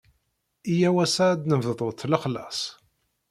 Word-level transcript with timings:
Yya-w 0.77 0.97
assa 1.03 1.23
ad 1.33 1.41
nebḍut 1.49 1.99
lexlas. 2.11 2.59